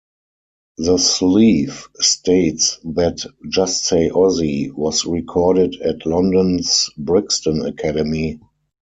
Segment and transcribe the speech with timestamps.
[0.79, 8.39] The sleeve states that "Just Say Ozzy" was recorded at London's Brixton Academy.